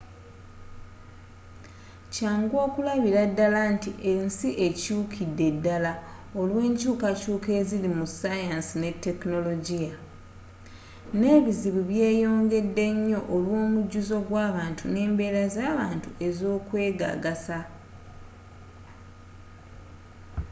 kyangu 2.13 2.55
okulabira 2.65 3.21
ddala 3.29 3.61
nti 3.73 3.91
ensi 4.13 4.49
ekyukidde 4.67 5.47
ddala 5.55 5.91
olwenkyukakyuka 6.39 7.49
eziri 7.61 7.89
mu 7.97 8.05
saayansi 8.19 8.73
ne 8.79 8.89
tekinologiya 9.03 9.95
nebizibu 11.21 11.81
byeyongedde 11.89 12.85
nyo 13.07 13.19
olwomujuzo 13.35 14.17
gwabantu 14.27 14.83
nembeera 14.95 15.43
zabantu 15.55 16.09
ezokwegagasa 16.27 17.59